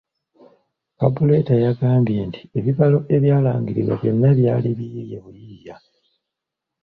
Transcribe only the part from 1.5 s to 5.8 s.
yagambye nti ebibalo ebyalangirirwa byonna byali biyiiye buyiiya.